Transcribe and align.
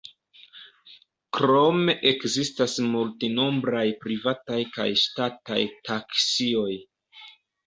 Krome 1.37 1.93
ekzistas 2.11 2.77
multnombraj 2.95 3.85
privataj 4.07 4.59
kaj 4.79 4.89
ŝtataj 5.03 5.61
taksioj. 5.91 6.67